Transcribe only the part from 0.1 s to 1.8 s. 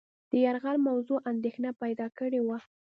د یرغل موضوع اندېښنه